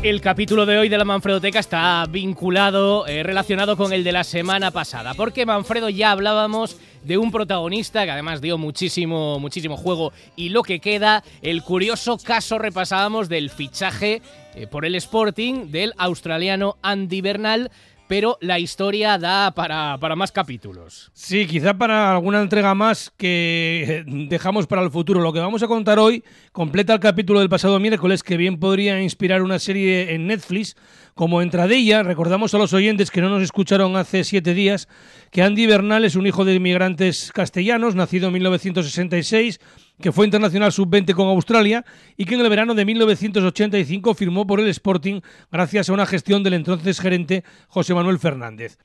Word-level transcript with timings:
El 0.00 0.20
capítulo 0.20 0.64
de 0.64 0.78
hoy 0.78 0.88
de 0.88 0.96
la 0.96 1.04
Manfredoteca 1.04 1.58
está 1.58 2.06
vinculado, 2.08 3.04
eh, 3.08 3.24
relacionado 3.24 3.76
con 3.76 3.92
el 3.92 4.04
de 4.04 4.12
la 4.12 4.22
semana 4.22 4.70
pasada, 4.70 5.12
porque 5.14 5.44
Manfredo 5.44 5.88
ya 5.88 6.12
hablábamos 6.12 6.76
de 7.02 7.18
un 7.18 7.32
protagonista 7.32 8.04
que 8.04 8.12
además 8.12 8.40
dio 8.40 8.58
muchísimo, 8.58 9.40
muchísimo 9.40 9.76
juego 9.76 10.12
y 10.36 10.50
lo 10.50 10.62
que 10.62 10.78
queda, 10.78 11.24
el 11.42 11.64
curioso 11.64 12.16
caso 12.16 12.58
repasábamos 12.58 13.28
del 13.28 13.50
fichaje 13.50 14.22
eh, 14.54 14.68
por 14.68 14.84
el 14.84 14.94
Sporting 14.94 15.72
del 15.72 15.92
australiano 15.98 16.76
Andy 16.80 17.20
Bernal, 17.20 17.72
pero 18.08 18.38
la 18.40 18.58
historia 18.58 19.18
da 19.18 19.52
para, 19.52 19.98
para, 19.98 20.16
más 20.16 20.32
capítulos. 20.32 21.10
Sí, 21.12 21.46
quizá 21.46 21.74
para 21.74 22.10
alguna 22.12 22.40
entrega 22.40 22.74
más 22.74 23.12
que 23.16 24.04
dejamos 24.06 24.66
para 24.66 24.82
el 24.82 24.90
futuro. 24.90 25.20
Lo 25.20 25.32
que 25.32 25.40
vamos 25.40 25.62
a 25.62 25.68
contar 25.68 25.98
hoy 25.98 26.24
completa 26.52 26.94
el 26.94 27.00
capítulo 27.00 27.40
del 27.40 27.50
pasado 27.50 27.78
miércoles 27.78 28.22
que 28.22 28.36
bien 28.36 28.58
podría 28.58 29.00
inspirar 29.00 29.42
una 29.42 29.58
serie 29.58 30.14
en 30.14 30.26
Netflix 30.26 30.74
como 31.14 31.42
entradilla. 31.42 32.02
Recordamos 32.02 32.54
a 32.54 32.58
los 32.58 32.72
oyentes 32.72 33.10
que 33.10 33.20
no 33.20 33.28
nos 33.28 33.42
escucharon 33.42 33.96
hace 33.96 34.24
siete 34.24 34.54
días 34.54 34.88
que 35.30 35.42
Andy 35.42 35.66
Bernal 35.66 36.04
es 36.04 36.16
un 36.16 36.26
hijo 36.26 36.44
de 36.44 36.54
inmigrantes 36.54 37.30
castellanos, 37.32 37.94
nacido 37.94 38.28
en 38.28 38.34
1966 38.34 39.60
que 40.00 40.12
fue 40.12 40.24
internacional 40.24 40.72
sub-20 40.72 41.14
con 41.14 41.28
Australia 41.28 41.84
y 42.16 42.24
que 42.24 42.34
en 42.34 42.40
el 42.40 42.48
verano 42.48 42.74
de 42.74 42.84
1985 42.84 44.14
firmó 44.14 44.46
por 44.46 44.60
el 44.60 44.68
Sporting 44.68 45.20
gracias 45.50 45.88
a 45.88 45.92
una 45.92 46.06
gestión 46.06 46.42
del 46.42 46.54
entonces 46.54 47.00
gerente 47.00 47.44
José 47.68 47.94
Manuel 47.94 48.18
Fernández. 48.18 48.78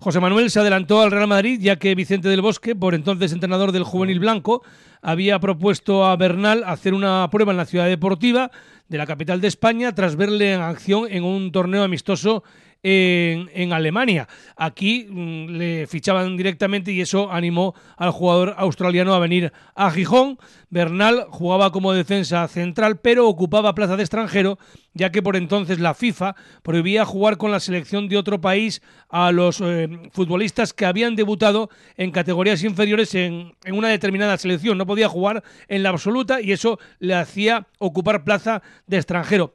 José 0.00 0.20
Manuel 0.20 0.50
se 0.50 0.60
adelantó 0.60 1.00
al 1.00 1.10
Real 1.10 1.28
Madrid 1.28 1.58
ya 1.60 1.76
que 1.76 1.94
Vicente 1.94 2.28
del 2.28 2.42
Bosque, 2.42 2.74
por 2.74 2.94
entonces 2.94 3.32
entrenador 3.32 3.72
del 3.72 3.84
juvenil 3.84 4.20
blanco, 4.20 4.62
había 5.00 5.38
propuesto 5.38 6.04
a 6.06 6.16
Bernal 6.16 6.64
hacer 6.66 6.94
una 6.94 7.28
prueba 7.30 7.52
en 7.52 7.58
la 7.58 7.66
ciudad 7.66 7.86
deportiva 7.86 8.50
de 8.88 8.98
la 8.98 9.06
capital 9.06 9.40
de 9.40 9.48
España 9.48 9.94
tras 9.94 10.16
verle 10.16 10.54
en 10.54 10.60
acción 10.60 11.06
en 11.10 11.24
un 11.24 11.52
torneo 11.52 11.82
amistoso 11.82 12.42
en, 12.84 13.72
Alemania. 13.72 14.28
Aquí 14.56 15.06
mm, 15.08 15.46
le 15.56 15.86
fichaban 15.86 16.36
directamente 16.36 16.92
y 16.92 17.00
eso 17.00 17.32
animó 17.32 17.74
al 17.96 18.10
jugador 18.10 18.54
australiano 18.58 19.14
a 19.14 19.18
venir 19.18 19.52
a 19.74 19.90
Gijón. 19.90 20.38
Bernal 20.68 21.26
jugaba 21.30 21.72
como 21.72 21.92
defensa 21.92 22.46
central, 22.48 22.98
pero 22.98 23.28
ocupaba 23.28 23.74
plaza 23.74 23.96
de 23.96 24.02
extranjero, 24.02 24.58
ya 24.92 25.10
que 25.10 25.22
por 25.22 25.36
entonces 25.36 25.78
la 25.78 25.94
FIFA 25.94 26.36
prohibía 26.62 27.04
jugar 27.04 27.38
con 27.38 27.52
la 27.52 27.60
selección 27.60 28.08
de 28.08 28.18
otro 28.18 28.40
país 28.40 28.82
a 29.08 29.32
los 29.32 29.60
eh, 29.60 29.88
futbolistas 30.12 30.72
que 30.72 30.84
habían 30.84 31.16
debutado 31.16 31.70
en 31.96 32.10
categorías 32.10 32.62
inferiores 32.64 33.14
en, 33.14 33.54
en 33.64 33.74
una 33.74 33.88
determinada 33.88 34.36
selección. 34.36 34.76
No 34.76 34.86
podía 34.86 35.08
jugar 35.08 35.42
en 35.68 35.82
la 35.82 35.90
absoluta 35.90 36.40
y 36.40 36.52
eso 36.52 36.78
le 36.98 37.14
hacía 37.14 37.66
ocupar 37.78 38.24
plaza 38.24 38.62
de 38.86 38.96
extranjero. 38.96 39.52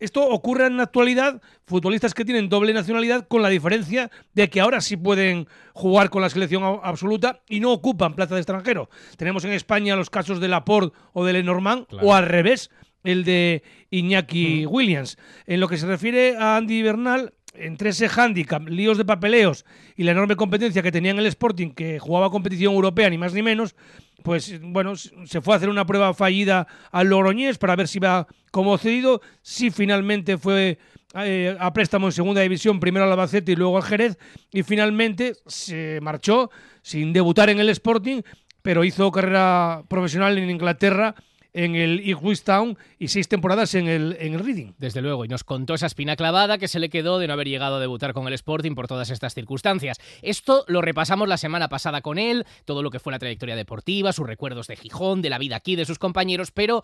Esto 0.00 0.26
ocurre 0.26 0.66
en 0.66 0.78
la 0.78 0.84
actualidad, 0.84 1.42
futbolistas 1.66 2.14
que 2.14 2.24
tienen 2.24 2.48
doble 2.48 2.72
nacionalidad, 2.72 3.28
con 3.28 3.42
la 3.42 3.50
diferencia 3.50 4.10
de 4.34 4.48
que 4.48 4.60
ahora 4.60 4.80
sí 4.80 4.96
pueden 4.96 5.46
jugar 5.74 6.08
con 6.10 6.22
la 6.22 6.30
selección 6.30 6.80
absoluta 6.82 7.42
y 7.48 7.60
no 7.60 7.70
ocupan 7.70 8.14
plaza 8.14 8.34
de 8.34 8.40
extranjero. 8.40 8.88
Tenemos 9.16 9.44
en 9.44 9.52
España 9.52 9.96
los 9.96 10.10
casos 10.10 10.40
de 10.40 10.48
Laporte 10.48 10.96
o 11.12 11.24
de 11.24 11.34
Lenormand, 11.34 11.86
o 12.02 12.14
al 12.14 12.26
revés, 12.26 12.70
el 13.04 13.24
de 13.24 13.62
Iñaki 13.90 14.66
Williams. 14.66 15.18
En 15.46 15.60
lo 15.60 15.68
que 15.68 15.76
se 15.76 15.86
refiere 15.86 16.36
a 16.36 16.56
Andy 16.56 16.82
Bernal, 16.82 17.34
entre 17.60 17.90
ese 17.90 18.08
hándicap, 18.08 18.68
líos 18.68 18.98
de 18.98 19.04
papeleos 19.04 19.64
y 19.96 20.04
la 20.04 20.12
enorme 20.12 20.36
competencia 20.36 20.82
que 20.82 20.92
tenía 20.92 21.12
en 21.12 21.18
el 21.18 21.26
Sporting, 21.26 21.70
que 21.70 21.98
jugaba 21.98 22.30
competición 22.30 22.74
europea 22.74 23.10
ni 23.10 23.18
más 23.18 23.32
ni 23.32 23.42
menos, 23.42 23.74
pues 24.22 24.60
bueno, 24.60 24.96
se 24.96 25.40
fue 25.40 25.54
a 25.54 25.56
hacer 25.56 25.68
una 25.68 25.86
prueba 25.86 26.14
fallida 26.14 26.66
al 26.90 27.08
Logroñés 27.08 27.58
para 27.58 27.76
ver 27.76 27.88
si 27.88 27.98
iba 27.98 28.26
como 28.50 28.76
cedido. 28.78 29.20
Si 29.42 29.70
finalmente 29.70 30.36
fue 30.36 30.78
eh, 31.14 31.56
a 31.58 31.72
préstamo 31.72 32.08
en 32.08 32.12
segunda 32.12 32.40
división, 32.42 32.80
primero 32.80 33.04
al 33.04 33.12
Albacete 33.12 33.52
y 33.52 33.56
luego 33.56 33.76
al 33.76 33.82
Jerez, 33.82 34.18
y 34.52 34.62
finalmente 34.62 35.34
se 35.46 36.00
marchó 36.02 36.50
sin 36.82 37.12
debutar 37.12 37.50
en 37.50 37.60
el 37.60 37.68
Sporting, 37.70 38.22
pero 38.62 38.84
hizo 38.84 39.10
carrera 39.10 39.82
profesional 39.88 40.36
en 40.38 40.50
Inglaterra 40.50 41.14
en 41.52 41.74
el 41.74 42.06
Ipswich 42.06 42.42
Town 42.42 42.78
y 42.98 43.08
seis 43.08 43.28
temporadas 43.28 43.74
en 43.74 43.88
el, 43.88 44.16
en 44.20 44.34
el 44.34 44.40
Reading. 44.40 44.72
Desde 44.78 45.02
luego, 45.02 45.24
y 45.24 45.28
nos 45.28 45.44
contó 45.44 45.74
esa 45.74 45.86
espina 45.86 46.16
clavada 46.16 46.58
que 46.58 46.68
se 46.68 46.78
le 46.78 46.90
quedó 46.90 47.18
de 47.18 47.26
no 47.26 47.32
haber 47.32 47.48
llegado 47.48 47.76
a 47.76 47.80
debutar 47.80 48.12
con 48.12 48.26
el 48.26 48.34
Sporting 48.34 48.74
por 48.74 48.88
todas 48.88 49.10
estas 49.10 49.34
circunstancias. 49.34 49.98
Esto 50.22 50.64
lo 50.68 50.82
repasamos 50.82 51.28
la 51.28 51.36
semana 51.36 51.68
pasada 51.68 52.00
con 52.00 52.18
él, 52.18 52.46
todo 52.64 52.82
lo 52.82 52.90
que 52.90 53.00
fue 53.00 53.12
la 53.12 53.18
trayectoria 53.18 53.56
deportiva, 53.56 54.12
sus 54.12 54.26
recuerdos 54.26 54.66
de 54.66 54.76
Gijón, 54.76 55.22
de 55.22 55.30
la 55.30 55.38
vida 55.38 55.56
aquí, 55.56 55.76
de 55.76 55.84
sus 55.84 55.98
compañeros, 55.98 56.50
pero 56.50 56.82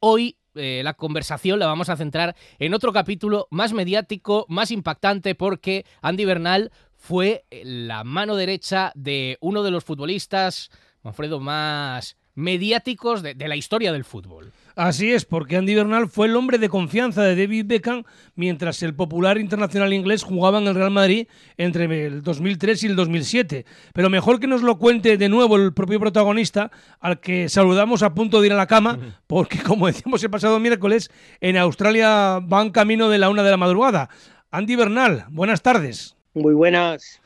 hoy 0.00 0.36
eh, 0.54 0.82
la 0.84 0.94
conversación 0.94 1.58
la 1.58 1.66
vamos 1.66 1.88
a 1.88 1.96
centrar 1.96 2.36
en 2.58 2.74
otro 2.74 2.92
capítulo 2.92 3.48
más 3.50 3.72
mediático, 3.72 4.46
más 4.48 4.70
impactante, 4.70 5.34
porque 5.34 5.84
Andy 6.02 6.24
Bernal 6.24 6.70
fue 6.92 7.44
la 7.50 8.04
mano 8.04 8.36
derecha 8.36 8.92
de 8.94 9.36
uno 9.40 9.62
de 9.62 9.70
los 9.70 9.84
futbolistas, 9.84 10.70
Manfredo, 11.02 11.38
más 11.38 12.16
mediáticos 12.34 13.22
de, 13.22 13.34
la 13.34 13.56
historia 13.56 13.92
del 13.92 14.04
fútbol. 14.04 14.52
Así 14.76 15.12
es, 15.12 15.24
porque 15.24 15.56
Andy 15.56 15.74
Bernal 15.74 16.08
fue 16.08 16.26
el 16.26 16.34
hombre 16.34 16.58
de 16.58 16.68
confianza 16.68 17.22
de 17.22 17.36
David 17.36 17.66
Beckham 17.66 18.02
mientras 18.34 18.82
el 18.82 18.92
popular 18.92 19.38
internacional 19.38 19.92
inglés 19.92 20.24
jugaba 20.24 20.58
en 20.58 20.66
el 20.66 20.74
Real 20.74 20.90
Madrid 20.90 21.28
entre 21.56 21.84
el 22.06 22.22
2003 22.22 22.82
y 22.82 22.86
el 22.88 22.96
2007. 22.96 23.66
Pero 23.92 24.10
mejor 24.10 24.40
que 24.40 24.48
nos 24.48 24.62
lo 24.62 24.78
cuente 24.78 25.16
de 25.16 25.28
nuevo 25.28 25.56
el 25.56 25.72
propio 25.72 26.00
protagonista, 26.00 26.72
al 26.98 27.20
que 27.20 27.48
saludamos 27.48 28.02
a 28.02 28.14
punto 28.14 28.40
de 28.40 28.48
ir 28.48 28.52
a 28.52 28.56
la 28.56 28.66
cama, 28.66 28.98
porque 29.28 29.58
como 29.62 29.86
decimos 29.86 30.24
el 30.24 30.30
pasado 30.30 30.58
miércoles, 30.58 31.10
en 31.40 31.56
Australia 31.56 32.40
van 32.42 32.70
camino 32.70 33.08
de 33.08 33.18
la 33.18 33.30
una 33.30 33.44
de 33.44 33.50
la 33.52 33.56
madrugada. 33.56 34.08
Andy 34.50 34.74
Bernal, 34.74 35.26
buenas 35.30 35.62
tardes. 35.62 36.16
Muy 36.34 36.54
buenas. 36.54 37.20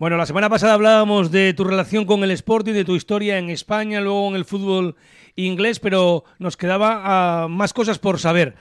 Bueno, 0.00 0.16
la 0.16 0.24
semana 0.24 0.48
pasada 0.48 0.72
hablábamos 0.72 1.30
de 1.30 1.52
tu 1.52 1.62
relación 1.62 2.06
con 2.06 2.24
el 2.24 2.30
Sporting, 2.30 2.72
de 2.72 2.86
tu 2.86 2.96
historia 2.96 3.36
en 3.36 3.50
España, 3.50 4.00
luego 4.00 4.30
en 4.30 4.34
el 4.34 4.46
fútbol 4.46 4.96
inglés, 5.36 5.78
pero 5.78 6.24
nos 6.38 6.56
quedaba 6.56 7.02
ah, 7.42 7.48
más 7.48 7.74
cosas 7.74 7.98
por 7.98 8.18
saber. 8.18 8.54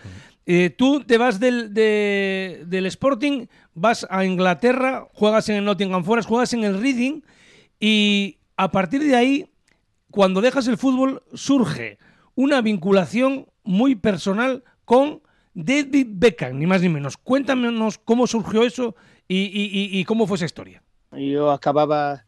Eh, 0.45 0.69
tú 0.69 0.99
te 0.99 1.17
vas 1.17 1.39
del, 1.39 1.73
del, 1.73 2.85
Sporting, 2.87 3.45
vas 3.73 4.05
a 4.09 4.25
Inglaterra, 4.25 5.07
juegas 5.13 5.47
en 5.47 5.55
el 5.55 5.63
Nottingham 5.63 6.03
Forest, 6.03 6.27
juegas 6.27 6.51
en 6.51 6.65
el 6.65 6.81
Reading 6.81 7.21
y 7.79 8.39
a 8.57 8.69
partir 8.69 9.01
de 9.01 9.15
ahí, 9.15 9.49
cuando 10.11 10.41
dejas 10.41 10.67
el 10.67 10.75
fútbol, 10.75 11.23
surge 11.33 11.99
una 12.35 12.59
vinculación 12.59 13.47
muy 13.63 13.95
personal 13.95 14.65
con 14.83 15.21
David 15.53 16.07
Beckham, 16.09 16.59
ni 16.59 16.67
más 16.67 16.81
ni 16.81 16.89
menos. 16.89 17.15
Cuéntanos 17.15 17.97
cómo 17.97 18.27
surgió 18.27 18.63
eso 18.63 18.97
y 19.29 20.03
cómo 20.03 20.27
fue 20.27 20.35
esa 20.35 20.45
historia. 20.45 20.83
Yo 21.11 21.51
acababa 21.51 22.25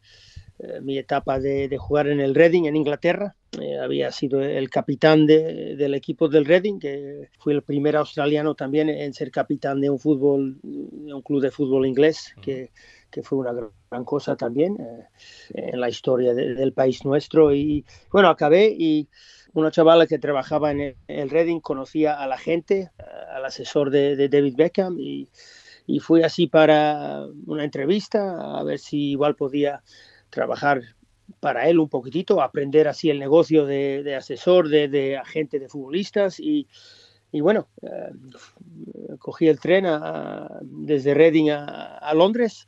eh, 0.60 0.80
mi 0.82 0.98
etapa 0.98 1.40
de, 1.40 1.76
jugar 1.78 2.08
en 2.08 2.20
el 2.20 2.36
Reading, 2.36 2.66
en 2.66 2.76
Inglaterra. 2.76 3.36
Eh, 3.60 3.78
había 3.78 4.12
sido 4.12 4.42
el 4.42 4.70
capitán 4.70 5.26
del 5.26 5.94
equipo 5.94 6.30
del 6.30 6.46
Reading, 6.46 6.80
que 6.80 7.30
fui 7.40 7.54
el 7.54 7.64
primer 7.64 7.96
australiano 7.96 8.56
también 8.56 8.90
en 8.90 9.14
ser 9.14 9.32
capitán 9.32 9.82
de 9.82 9.90
un 9.90 10.00
fútbol, 10.00 10.60
un 10.64 11.22
club 11.22 11.42
de 11.42 11.52
fútbol 11.52 11.86
inglés, 11.86 12.34
que, 12.42 12.72
que 13.10 13.24
fue 13.24 13.40
una 13.40 13.54
gran 13.54 14.06
cosa 14.06 14.36
también 14.36 14.78
eh, 14.80 15.08
en 15.50 15.80
la 15.82 15.90
historia 15.90 16.34
del 16.34 16.74
país 16.74 17.04
nuestro. 17.04 17.54
Y 17.54 17.86
bueno, 18.12 18.30
acabé 18.30 18.74
y 18.78 19.10
una 19.54 19.72
chavala 19.72 20.08
que 20.08 20.20
trabajaba 20.20 20.72
en 20.72 20.96
el, 21.08 21.30
Reading 21.30 21.60
conocía 21.60 22.22
a 22.22 22.28
la 22.28 22.38
gente, 22.38 22.92
al 23.34 23.44
asesor 23.44 23.90
de, 23.90 24.16
de 24.16 24.30
David 24.30 24.56
Beckham 24.56 24.98
y 24.98 25.28
y 25.92 26.00
fui 26.00 26.24
así 26.24 26.48
para 26.48 27.26
una 27.46 27.66
entrevista 27.66 28.60
a 28.60 28.64
ver 28.64 28.80
si 28.80 29.12
igual 29.12 29.36
podía 29.36 29.84
trabajar 30.30 30.82
para 31.42 31.68
él 31.68 31.80
un 31.80 31.90
poquitito, 31.90 32.42
aprender 32.42 32.88
así 32.88 33.10
el 33.10 33.20
negocio 33.20 33.66
de, 33.66 34.16
asesor, 34.16 34.70
de, 34.70 35.18
agente 35.18 35.60
de 35.60 35.68
futbolistas 35.68 36.40
y, 36.40 36.68
bueno, 37.34 37.68
eh, 37.82 39.18
cogí 39.20 39.48
el 39.48 39.60
tren 39.60 39.86
desde 40.62 41.14
Reading 41.14 41.50
a, 41.50 42.14
Londres, 42.16 42.66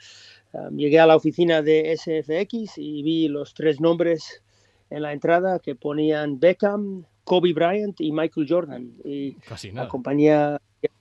eh, 0.53 0.57
llegué 0.75 0.99
a 0.99 1.07
la 1.07 1.15
oficina 1.15 1.61
de 1.61 1.95
SFX 1.95 2.77
y 2.77 3.03
vi 3.03 3.27
los 3.29 3.53
tres 3.53 3.79
nombres 3.79 4.43
en 4.89 5.01
la 5.01 5.13
entrada 5.13 5.59
que 5.59 5.75
ponían 5.75 6.39
Beckham, 6.39 7.05
Kobe 7.23 7.53
Bryant 7.53 7.99
y 8.01 8.11
Michael 8.11 8.47
Jordan. 8.49 8.93
Y 9.05 9.37
la 9.73 9.87
compañía 9.87 10.59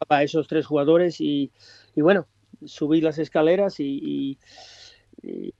a 0.08 0.22
esos 0.22 0.46
tres 0.48 0.66
jugadores 0.66 1.20
y 1.20 1.50
y 1.94 2.00
bueno, 2.00 2.26
subí 2.64 3.00
las 3.00 3.18
escaleras 3.18 3.78
y, 3.80 4.38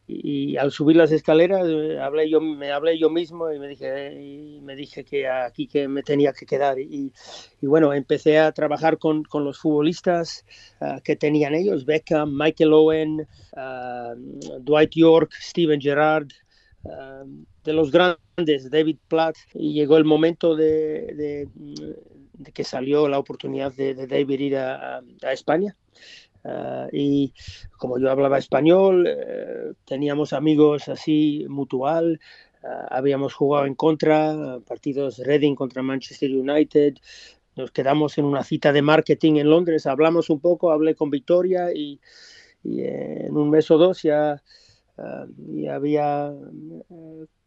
y, 0.06 0.56
al 0.56 0.73
subir 0.73 0.97
las 0.97 1.12
escaleras 1.12 1.67
eh, 1.69 1.99
hablé 2.00 2.29
yo, 2.29 2.41
me 2.41 2.73
hablé 2.73 2.99
yo 2.99 3.11
mismo 3.11 3.53
y 3.53 3.59
me 3.59 3.69
dije, 3.69 4.21
y 4.21 4.61
me 4.61 4.75
dije 4.75 5.05
que 5.05 5.29
aquí 5.29 5.67
que 5.67 5.89
me 5.89 6.03
tenía 6.03 6.33
que 6.33 6.47
quedar. 6.47 6.79
Y, 6.79 7.12
y 7.61 7.67
bueno, 7.67 7.93
empecé 7.93 8.39
a 8.39 8.53
trabajar 8.53 8.99
con, 8.99 9.25
con 9.25 9.44
los 9.44 9.59
futbolistas 9.59 10.44
uh, 10.81 11.00
que 11.03 11.17
tenían 11.17 11.55
ellos, 11.55 11.85
Beckham, 11.85 12.37
Michael 12.37 12.73
Owen, 12.73 13.27
uh, 13.56 14.61
Dwight 14.61 14.93
York, 14.94 15.33
Steven 15.41 15.81
Gerrard, 15.81 16.29
uh, 16.85 17.44
de 17.65 17.73
los 17.73 17.91
grandes, 17.91 18.71
David 18.71 18.99
Platt. 19.09 19.37
Y 19.55 19.75
llegó 19.75 19.97
el 19.97 20.05
momento 20.05 20.56
de, 20.56 21.15
de, 21.15 21.49
que 22.53 22.65
salió 22.65 23.09
la 23.09 23.19
oportunidad 23.19 23.73
de, 23.73 23.94
de 23.94 24.06
David 24.06 24.41
ir 24.41 24.56
a, 24.56 25.03
España. 25.33 25.77
Uh, 26.44 26.89
y 26.93 27.33
como 27.79 28.00
yo 28.00 28.11
hablaba 28.11 28.39
español, 28.39 29.06
uh, 29.06 29.75
teníamos 29.85 30.33
amigos 30.33 30.89
así 30.89 31.47
mutual, 31.49 32.19
uh, 32.65 32.67
habíamos 32.91 33.35
jugado 33.35 33.67
en 33.67 33.77
contra, 33.77 34.59
partidos 34.67 35.19
Reading 35.19 35.55
contra 35.55 35.83
Manchester 35.83 36.31
United, 36.33 36.94
nos 37.55 37.71
quedamos 37.71 38.19
en 38.19 38.25
una 38.25 38.43
cita 38.43 38.73
de 38.73 38.83
marketing 38.83 39.37
en 39.37 39.50
Londres, 39.50 39.87
hablamos 39.87 40.31
un 40.31 40.41
poco, 40.41 40.73
hablé 40.73 40.97
con 40.97 41.11
Victoria 41.11 41.73
y, 41.73 42.00
en 42.65 43.37
un 43.37 43.50
mes 43.50 43.71
o 43.71 43.79
dos 43.79 44.03
ya, 44.03 44.43
ya 45.37 45.75
había 45.75 46.33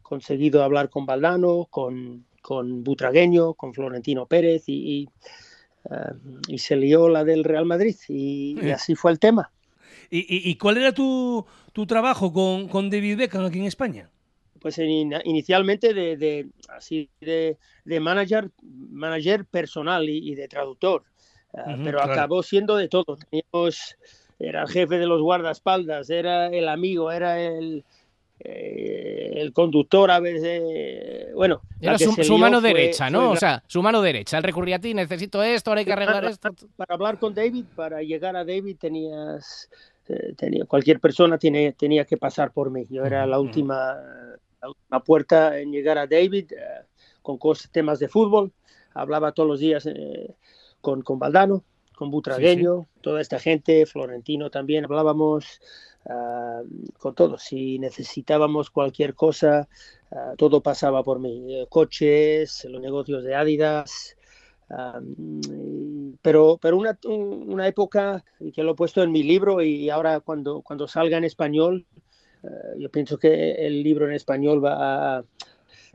conseguido 0.02 0.62
hablar 0.62 0.88
con 0.88 1.04
Valdano, 1.04 1.66
con, 1.68 2.24
con 2.46 2.84
Butragueño, 2.84 3.54
con 3.54 3.74
Florentino 3.74 4.26
Pérez 4.26 4.68
y, 4.68 4.74
y 4.74 5.08
Uh, 5.88 6.40
y 6.48 6.58
se 6.58 6.74
lió 6.74 7.08
la 7.08 7.22
del 7.22 7.44
Real 7.44 7.64
Madrid 7.64 7.94
y, 8.08 8.58
y 8.60 8.70
así 8.70 8.96
fue 8.96 9.12
el 9.12 9.20
tema. 9.20 9.52
¿Y, 10.10 10.54
cuál 10.56 10.78
era 10.78 10.92
tu, 10.92 11.44
tu 11.72 11.86
trabajo 11.86 12.32
con, 12.32 12.68
con, 12.68 12.90
David 12.90 13.18
Beckham 13.18 13.44
aquí 13.44 13.58
en 13.58 13.64
España? 13.64 14.10
Pues 14.60 14.78
in, 14.78 15.12
inicialmente 15.24 15.94
de, 15.94 16.16
de, 16.16 16.48
así 16.68 17.08
de, 17.20 17.56
de, 17.84 18.00
manager, 18.00 18.50
manager 18.62 19.44
personal 19.44 20.08
y, 20.08 20.30
y 20.30 20.34
de 20.34 20.48
traductor, 20.48 21.04
uh, 21.52 21.58
uh 21.58 21.62
-huh, 21.62 21.84
pero 21.84 21.98
claro. 21.98 22.12
acabó 22.12 22.42
siendo 22.42 22.76
de 22.76 22.88
todo. 22.88 23.16
Teníamos, 23.16 23.96
era 24.38 24.62
el 24.62 24.68
jefe 24.68 24.98
de 24.98 25.06
los 25.06 25.22
guardaespaldas, 25.22 26.08
era 26.10 26.48
el 26.48 26.68
amigo, 26.68 27.10
era 27.10 27.40
el, 27.40 27.84
eh, 28.38 29.32
el 29.36 29.52
conductor 29.52 30.10
a 30.10 30.20
veces, 30.20 31.32
bueno, 31.34 31.62
era 31.80 31.98
su, 31.98 32.12
su 32.12 32.38
mano 32.38 32.60
fue, 32.60 32.72
derecha, 32.72 33.08
¿no? 33.08 33.30
O 33.30 33.36
sea, 33.36 33.62
su 33.66 33.82
mano 33.82 34.02
derecha. 34.02 34.36
Él 34.38 34.44
recurría 34.44 34.76
a 34.76 34.78
ti, 34.78 34.94
necesito 34.94 35.42
esto, 35.42 35.70
ahora 35.70 35.80
hay 35.80 35.84
que 35.84 35.92
arreglar 35.92 36.16
para, 36.16 36.30
esto. 36.30 36.50
Para 36.76 36.94
hablar 36.94 37.18
con 37.18 37.34
David, 37.34 37.64
para 37.74 38.02
llegar 38.02 38.36
a 38.36 38.44
David 38.44 38.76
tenías, 38.78 39.70
eh, 40.08 40.34
tenía, 40.36 40.64
cualquier 40.66 41.00
persona 41.00 41.38
tiene, 41.38 41.72
tenía 41.72 42.04
que 42.04 42.16
pasar 42.16 42.52
por 42.52 42.70
mí. 42.70 42.84
Yo 42.90 43.04
era 43.04 43.26
la 43.26 43.40
última, 43.40 43.96
la 44.60 44.68
última 44.68 45.00
puerta 45.00 45.58
en 45.58 45.72
llegar 45.72 45.98
a 45.98 46.06
David 46.06 46.52
eh, 46.52 46.84
con 47.22 47.38
cosas, 47.38 47.70
temas 47.70 47.98
de 47.98 48.08
fútbol. 48.08 48.52
Hablaba 48.94 49.32
todos 49.32 49.48
los 49.48 49.60
días 49.60 49.86
eh, 49.86 50.34
con, 50.80 51.02
con 51.02 51.18
Valdano, 51.18 51.64
con 51.96 52.10
Butragueño, 52.12 52.82
sí, 52.82 52.88
sí. 52.94 53.00
toda 53.00 53.20
esta 53.20 53.40
gente, 53.40 53.86
Florentino 53.86 54.50
también. 54.50 54.84
Hablábamos 54.84 55.60
Uh, 56.08 56.62
con 56.98 57.16
todo. 57.16 57.36
Si 57.36 57.80
necesitábamos 57.80 58.70
cualquier 58.70 59.14
cosa, 59.14 59.68
uh, 60.10 60.36
todo 60.36 60.62
pasaba 60.62 61.02
por 61.02 61.18
mí. 61.18 61.62
Uh, 61.62 61.66
coches, 61.66 62.64
los 62.70 62.80
negocios 62.80 63.24
de 63.24 63.34
Adidas. 63.34 64.16
pero 66.22 66.58
pero 66.60 66.76
una, 66.76 66.98
una, 67.04 67.66
época 67.66 68.24
que 68.54 68.62
lo 68.62 68.72
he 68.72 68.74
puesto 68.74 69.02
en 69.02 69.10
mi 69.10 69.22
libro 69.22 69.62
y 69.62 69.90
ahora 69.90 70.20
cuando, 70.20 70.62
cuando 70.62 70.86
salga 70.88 71.18
en 71.18 71.24
español, 71.24 71.86
yo 72.78 72.90
pienso 72.90 73.18
que 73.18 73.66
el 73.66 73.82
libro 73.82 74.06
en 74.06 74.12
español 74.12 74.64
va 74.64 75.18
a, 75.18 75.24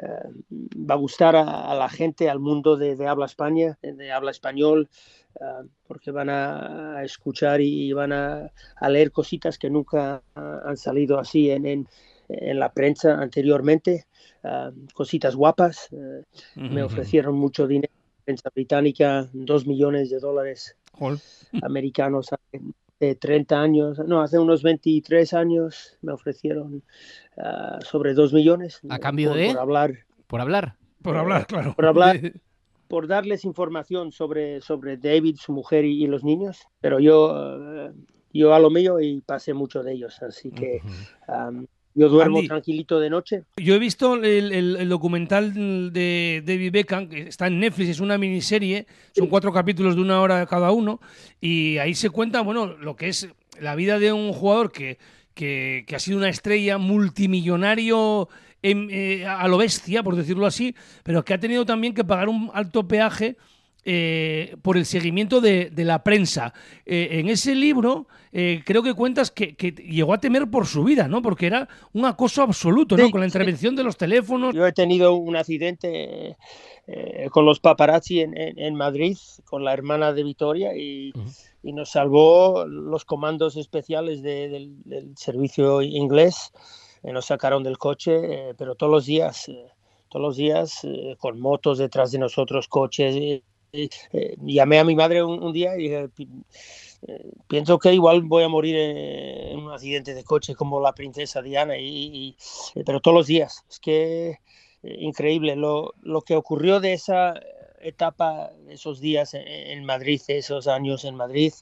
va 0.01 0.95
a 0.95 0.97
gustar 0.97 1.35
a, 1.35 1.71
a, 1.71 1.75
la 1.75 1.89
gente, 1.89 2.29
al 2.29 2.39
mundo 2.39 2.77
de, 2.77 2.95
de 2.95 3.07
habla 3.07 3.25
España, 3.25 3.77
de 3.81 4.11
habla 4.11 4.31
español. 4.31 4.89
Uh, 5.39 5.65
porque 5.87 6.11
van 6.11 6.29
a, 6.29 7.03
escuchar 7.03 7.61
y 7.61 7.93
van 7.93 8.11
a, 8.11 8.51
a, 8.75 8.89
leer 8.89 9.11
cositas 9.11 9.57
que 9.57 9.69
nunca 9.69 10.21
han 10.35 10.75
salido 10.75 11.19
así 11.19 11.49
en, 11.51 11.65
en, 11.65 11.87
en 12.27 12.59
la 12.59 12.73
prensa 12.73 13.13
anteriormente, 13.13 14.07
uh, 14.43 14.71
cositas 14.93 15.35
guapas. 15.35 15.87
Uh, 15.91 16.23
-huh. 16.55 16.69
Me 16.69 16.83
ofrecieron 16.83 17.35
mucho 17.35 17.65
dinero, 17.65 17.93
la 17.93 18.25
prensa 18.25 18.49
británica, 18.53 19.29
dos 19.31 19.65
millones 19.65 20.09
de 20.09 20.19
dólares 20.19 20.75
americanos 21.61 22.29
de 23.07 23.15
30 23.15 23.59
años, 23.59 23.99
no, 23.99 24.21
hace 24.21 24.37
unos 24.37 24.63
23 24.63 25.33
años 25.33 25.97
me 26.01 26.13
ofrecieron 26.13 26.83
sobre 27.81 28.13
dos 28.13 28.31
millones. 28.31 28.79
¿A 28.89 28.99
cambio 28.99 29.29
por, 29.29 29.37
de? 29.37 29.47
Por 29.47 29.59
hablar. 29.59 29.93
Por 30.27 30.41
hablar. 30.41 30.75
Por 31.01 31.17
hablar, 31.17 31.47
claro. 31.47 31.73
Por 31.75 31.85
hablar. 31.87 32.19
por 32.91 33.07
darles 33.07 33.45
información 33.45 34.11
sobre, 34.11 34.59
sobre 34.59 34.97
David, 34.97 35.37
su 35.37 35.53
mujer 35.53 35.85
y, 35.85 36.03
y 36.03 36.07
los 36.07 36.25
niños, 36.25 36.67
pero 36.81 36.99
yo, 36.99 37.33
uh, 37.33 37.93
yo 38.33 38.53
a 38.53 38.59
lo 38.59 38.69
mío 38.69 38.99
y 38.99 39.21
pasé 39.21 39.53
mucho 39.53 39.81
de 39.81 39.93
ellos, 39.93 40.21
así 40.21 40.51
que 40.51 40.81
um, 41.29 41.65
yo 41.93 42.09
duermo 42.09 42.37
Andy, 42.37 42.47
tranquilito 42.47 42.99
de 42.99 43.09
noche. 43.09 43.43
Yo 43.57 43.75
he 43.75 43.79
visto 43.79 44.15
el, 44.15 44.51
el, 44.51 44.75
el, 44.77 44.89
documental 44.89 45.53
de 45.91 46.43
David 46.45 46.71
Beckham, 46.71 47.09
que 47.09 47.21
está 47.23 47.47
en 47.47 47.59
Netflix, 47.59 47.89
es 47.89 47.99
una 47.99 48.17
miniserie, 48.17 48.87
son 49.15 49.27
cuatro 49.27 49.51
capítulos 49.51 49.95
de 49.95 50.01
una 50.01 50.21
hora 50.21 50.45
cada 50.45 50.71
uno, 50.71 50.99
y 51.39 51.77
ahí 51.77 51.93
se 51.93 52.09
cuenta, 52.09 52.41
bueno, 52.41 52.67
lo 52.67 52.95
que 52.95 53.09
es 53.09 53.27
la 53.59 53.75
vida 53.75 53.99
de 53.99 54.13
un 54.13 54.31
jugador 54.33 54.71
que, 54.71 54.97
que, 55.33 55.83
que 55.87 55.95
ha 55.95 55.99
sido 55.99 56.17
una 56.17 56.29
estrella 56.29 56.77
multimillonario 56.77 58.29
en, 58.61 58.89
eh, 58.91 59.25
a 59.25 59.47
lo 59.47 59.57
bestia, 59.57 60.03
por 60.03 60.15
decirlo 60.15 60.45
así, 60.45 60.75
pero 61.03 61.23
que 61.25 61.33
ha 61.33 61.39
tenido 61.39 61.65
también 61.65 61.93
que 61.93 62.03
pagar 62.03 62.29
un 62.29 62.51
alto 62.53 62.87
peaje 62.87 63.37
eh, 63.83 64.55
por 64.61 64.77
el 64.77 64.85
seguimiento 64.85 65.41
de, 65.41 65.69
de 65.69 65.85
la 65.85 66.03
prensa. 66.03 66.53
Eh, 66.85 67.09
en 67.19 67.29
ese 67.29 67.55
libro 67.55 68.07
eh, 68.31 68.61
creo 68.65 68.83
que 68.83 68.93
cuentas 68.93 69.31
que, 69.31 69.55
que, 69.55 69.71
llegó 69.71 70.13
a 70.13 70.19
temer 70.19 70.49
por 70.49 70.65
su 70.65 70.83
vida, 70.83 71.07
¿no? 71.07 71.21
Porque 71.21 71.47
era 71.47 71.67
un 71.93 72.05
acoso 72.05 72.41
absoluto, 72.41 72.95
¿no? 72.97 73.05
Sí, 73.05 73.11
con 73.11 73.21
la 73.21 73.27
intervención 73.27 73.73
sí. 73.73 73.77
de 73.77 73.83
los 73.83 73.97
teléfonos. 73.97 74.53
Yo 74.53 74.65
he 74.65 74.73
tenido 74.73 75.13
un 75.15 75.35
accidente 75.35 76.37
eh, 76.87 77.27
con 77.31 77.45
los 77.45 77.59
paparazzi 77.59 78.21
en, 78.21 78.37
en, 78.37 78.59
en, 78.59 78.75
Madrid, 78.75 79.17
con 79.45 79.63
la 79.63 79.73
hermana 79.73 80.13
de 80.13 80.23
Vitoria, 80.23 80.75
y, 80.75 81.11
uh 81.15 81.19
-huh. 81.19 81.49
y 81.63 81.73
nos 81.73 81.91
salvó 81.91 82.65
los 82.65 83.05
comandos 83.05 83.57
especiales 83.57 84.21
de, 84.21 84.49
del, 84.49 84.83
del 84.83 85.17
servicio 85.17 85.81
inglés 85.81 86.51
eh, 87.03 87.11
nos 87.11 87.25
sacaron 87.25 87.63
del 87.63 87.77
coche, 87.77 88.11
eh, 88.49 88.53
pero 88.57 88.75
todos 88.75 88.91
los 88.91 89.05
días, 89.05 89.49
eh, 89.49 89.71
todos 90.09 90.23
los 90.23 90.35
días 90.35 90.81
con 91.19 91.39
motos 91.39 91.77
detrás 91.77 92.11
de 92.11 92.19
nosotros, 92.19 92.67
coches. 92.67 93.41
Llamé 94.41 94.79
a 94.79 94.83
mi 94.83 94.95
madre 94.95 95.23
un, 95.23 95.53
día 95.53 95.75
y 95.75 95.83
dije, 95.83 96.09
pienso 97.47 97.79
que 97.79 97.93
igual 97.93 98.21
voy 98.23 98.43
a 98.43 98.49
morir 98.49 98.75
en, 98.75 99.59
un 99.59 99.71
accidente 99.71 100.13
de 100.13 100.23
coche 100.23 100.55
como 100.55 100.81
la 100.81 100.93
princesa 100.93 101.41
Diana, 101.41 101.77
y, 101.77 102.35
y 102.75 102.83
pero 102.83 102.99
todos 102.99 103.15
los 103.15 103.27
días. 103.27 103.65
Es 103.69 103.79
que 103.79 104.39
increíble 104.83 105.55
lo, 105.55 105.93
lo, 106.01 106.21
que 106.21 106.35
ocurrió 106.35 106.79
de 106.79 106.93
esa 106.93 107.35
etapa, 107.81 108.51
esos 108.69 108.99
días 108.99 109.33
en, 109.33 109.85
Madrid, 109.85 110.21
esos 110.27 110.67
años 110.67 111.05
en 111.05 111.15
Madrid, 111.15 111.53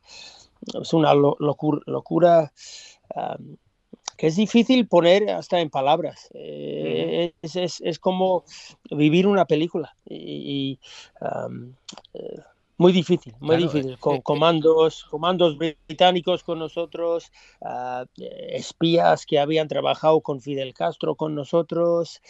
es 0.81 0.93
una 0.93 1.13
locura. 1.13 1.81
locura 1.85 2.51
que 4.19 4.27
es 4.27 4.35
difícil 4.35 4.85
poner 4.85 5.29
hasta 5.29 5.61
en 5.61 5.69
palabras. 5.69 6.27
Eh, 6.33 7.33
es, 7.41 7.55
es, 7.55 7.79
es, 7.79 7.99
como 7.99 8.43
vivir 8.91 9.25
una 9.25 9.45
película. 9.45 9.95
Y, 10.03 10.17
y 10.19 10.79
um, 11.21 11.73
eh, 12.13 12.41
muy 12.75 12.91
difícil, 12.91 13.33
muy 13.39 13.55
claro, 13.55 13.71
difícil. 13.71 13.97
Con 13.97 14.17
eh, 14.17 14.21
comandos, 14.21 15.05
comandos 15.05 15.57
británicos 15.57 16.43
con 16.43 16.59
nosotros, 16.59 17.31
uh, 17.61 18.03
espías 18.19 19.25
que 19.25 19.39
habían 19.39 19.69
trabajado 19.69 20.19
con 20.19 20.41
Fidel 20.41 20.73
Castro 20.73 21.15
con 21.15 21.33
nosotros. 21.33 22.21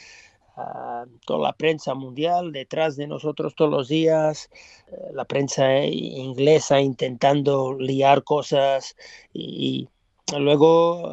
Uh, 0.57 1.09
toda 1.25 1.39
la 1.39 1.53
prensa 1.53 1.95
mundial 1.95 2.51
detrás 2.51 2.97
de 2.97 3.07
nosotros 3.07 3.55
todos 3.55 3.71
los 3.71 3.87
días, 3.87 4.51
uh, 4.91 5.15
la 5.15 5.25
prensa 5.25 5.83
inglesa 5.85 6.81
intentando 6.81 7.73
liar 7.79 8.23
cosas 8.23 8.95
y, 9.33 9.87
Luego, 10.37 11.09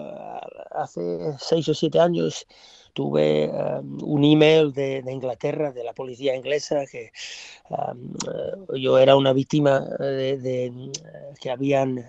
hace 0.73 1.37
seis 1.39 1.69
o 1.69 1.75
siete 1.75 1.99
años, 1.99 2.47
tuve 2.93 3.49
um, 3.49 3.99
un 4.03 4.25
email 4.25 4.73
de, 4.73 5.03
Inglaterra, 5.07 5.73
de 5.73 5.85
la 5.85 5.93
policía 5.93 6.35
inglesa, 6.35 6.85
que 6.87 7.13
um, 7.71 8.15
yo 8.77 8.99
era 8.99 9.17
una 9.17 9.33
víctima 9.33 9.81
de, 9.81 10.39
de 10.39 10.91
que 11.41 11.51
habían 11.51 12.05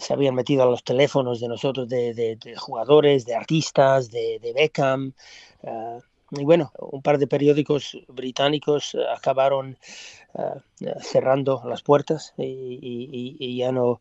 se 0.00 0.12
habían 0.12 0.34
metido 0.34 0.62
a 0.62 0.66
los 0.66 0.84
teléfonos 0.84 1.40
de 1.40 1.48
nosotros, 1.48 1.88
de, 1.88 2.14
de 2.14 2.56
jugadores, 2.56 3.24
de 3.24 3.34
artistas, 3.34 4.10
de, 4.10 4.52
Beckham. 4.54 5.12
Uh, 5.62 6.00
y 6.30 6.44
bueno, 6.44 6.72
un 6.78 7.02
par 7.02 7.18
de 7.18 7.26
periódicos 7.26 7.96
británicos 8.08 8.96
acabaron 9.16 9.78
uh, 10.34 10.60
cerrando 11.00 11.62
las 11.64 11.82
puertas 11.82 12.34
y, 12.36 12.44
y, 12.44 13.36
y, 13.38 13.56
ya 13.56 13.72
no 13.72 14.00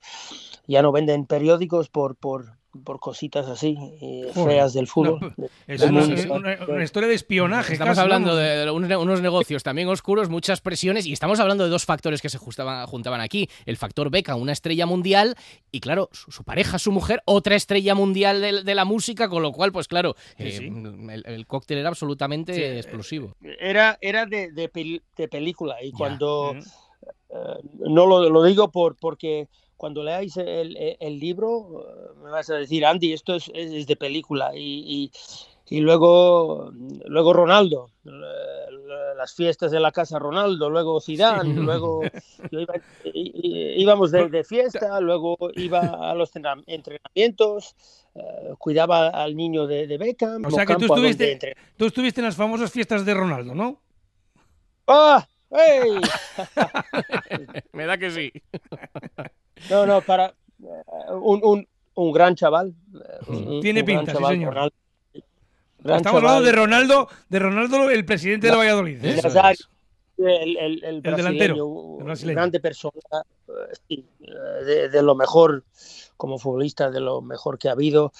ya 0.67 0.81
no 0.81 0.91
venden 0.91 1.25
periódicos 1.25 1.89
por 1.89 2.15
por 2.15 2.56
por 2.83 2.99
cositas 2.99 3.47
así, 3.47 3.77
eh, 4.01 4.31
feas 4.33 4.73
del 4.73 4.87
fútbol. 4.87 5.33
es 5.67 5.81
una, 5.81 6.83
historia 6.83 7.09
de 7.09 7.15
espionaje. 7.15 7.73
Estamos 7.73 7.97
hablando 7.97 8.35
de 8.35 8.69
unos 8.69 9.21
negocios 9.21 9.63
también 9.63 9.87
oscuros, 9.89 10.29
muchas 10.29 10.61
presiones, 10.61 11.05
y 11.05 11.13
estamos 11.13 11.39
hablando 11.39 11.63
de 11.63 11.69
dos 11.69 11.85
factores 11.85 12.21
que 12.21 12.29
se 12.29 12.37
juntaban 12.37 13.21
aquí. 13.21 13.49
El 13.65 13.77
factor 13.77 14.09
Beca, 14.09 14.35
una 14.35 14.51
estrella 14.51 14.85
mundial, 14.85 15.35
y 15.71 15.79
claro, 15.79 16.09
su, 16.11 16.43
pareja, 16.43 16.79
su 16.79 16.91
mujer, 16.91 17.21
otra 17.25 17.55
estrella 17.55 17.95
mundial 17.95 18.41
de, 18.41 18.75
la 18.75 18.85
música, 18.85 19.29
con 19.29 19.41
lo 19.41 19.51
cual, 19.51 19.71
pues 19.71 19.87
claro, 19.87 20.15
eh, 20.37 20.71
El, 21.25 21.47
cóctel 21.47 21.79
era 21.79 21.89
absolutamente 21.89 22.77
explosivo. 22.77 23.35
Era, 23.59 23.97
era 24.01 24.25
de, 24.25 24.51
de, 24.51 25.27
película, 25.27 25.83
y 25.83 25.91
cuando... 25.91 26.55
Eh, 27.29 27.35
no 27.79 28.05
lo, 28.05 28.29
lo, 28.29 28.43
digo 28.43 28.71
por, 28.71 28.95
porque 28.95 29.49
cuando 29.77 30.03
leáis 30.03 30.35
el, 30.37 31.19
libro 31.19 31.85
eh, 31.87 32.19
me 32.23 32.31
vas 32.31 32.49
a 32.49 32.55
decir, 32.55 32.85
Andy, 32.85 33.13
esto 33.13 33.35
es, 33.35 33.47
de 33.87 33.95
película. 33.95 34.51
Y, 34.55 35.11
luego, 35.69 36.71
luego 37.05 37.33
Ronaldo, 37.33 37.91
las 38.03 39.33
fiestas 39.33 39.71
de 39.71 39.79
la 39.79 39.91
casa 39.91 40.19
Ronaldo, 40.19 40.69
luego 40.69 40.99
Zidane, 40.99 41.53
luego 41.53 42.01
íbamos 43.13 44.11
de, 44.11 44.43
fiesta, 44.43 44.99
luego 44.99 45.37
iba 45.55 45.79
a 45.79 46.15
los 46.15 46.31
entrenamientos, 46.65 47.75
eh, 48.15 48.53
cuidaba 48.57 49.09
al 49.09 49.35
niño 49.35 49.67
de, 49.67 49.87
de 49.87 49.97
Beckham. 49.97 50.45
O 50.45 50.51
sea 50.51 50.65
que 50.65 50.75
tú 50.75 50.85
estuviste, 50.85 51.55
tú 51.77 51.85
estuviste 51.85 52.21
en 52.21 52.25
las 52.25 52.35
famosas 52.35 52.71
fiestas 52.71 53.05
de 53.05 53.13
Ronaldo, 53.13 53.53
¿no? 53.53 53.81
¡Ah! 54.87 55.27
¡Hey! 55.49 56.01
Me 57.73 57.85
da 57.85 57.97
que 57.97 58.11
sí. 58.11 58.31
No, 59.69 59.85
no, 59.85 60.01
para 60.01 60.27
eh, 60.27 61.11
un, 61.11 61.41
un, 61.43 61.67
un 61.95 62.11
gran 62.11 62.35
chaval. 62.35 62.73
Eh, 63.29 63.59
Tiene 63.61 63.83
pinta, 63.83 64.15
sí, 64.15 64.23
señor. 64.25 64.71
Estamos 65.83 66.21
hablando 66.21 66.41
de 66.41 66.51
Ronaldo, 66.51 67.07
de 67.29 67.39
Ronaldo, 67.39 67.89
el 67.89 68.05
presidente 68.05 68.47
de 68.47 68.51
la 68.51 68.57
Valladolid. 68.57 69.03
¿eh? 69.03 69.21
El, 70.17 70.57
el, 70.57 70.83
el, 70.83 71.01
delantero, 71.03 71.97
grande 72.23 72.59
persona, 72.59 72.99
de, 73.87 74.89
de, 74.89 75.03
lo 75.03 75.13
mejor 75.13 75.63
como 76.17 76.39
futbolista, 76.39 76.89
de 76.89 76.99
lo 76.99 77.21
mejor 77.21 77.59
que 77.59 77.69
ha 77.69 77.73
habido 77.73 78.11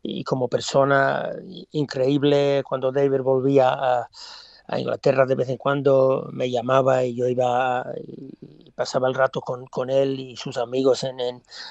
y 0.00 0.22
como 0.22 0.48
persona 0.48 1.30
increíble 1.72 2.62
cuando 2.68 2.92
David 2.92 3.22
volvía 3.22 3.70
a, 3.70 4.08
a 4.68 4.78
Inglaterra 4.78 5.26
de 5.26 5.34
vez 5.34 5.48
en 5.48 5.56
cuando 5.56 6.28
me 6.32 6.50
llamaba 6.50 7.04
y 7.04 7.14
yo 7.14 7.26
iba 7.26 7.84
pasaba 8.74 9.08
el 9.08 9.14
rato 9.14 9.40
con, 9.40 9.66
con 9.66 9.90
él 9.90 10.18
y 10.20 10.36
sus 10.36 10.56
amigos 10.56 11.04
en, 11.04 11.16